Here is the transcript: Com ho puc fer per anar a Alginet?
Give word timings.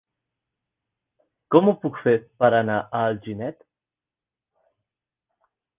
Com 1.55 1.69
ho 1.69 1.75
puc 1.85 2.01
fer 2.07 2.15
per 2.43 2.51
anar 2.63 2.81
a 3.01 3.05
Alginet? 3.11 3.63